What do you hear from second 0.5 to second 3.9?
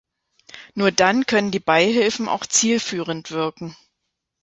Nur dann können die Beihilfen auch zielführend wirken.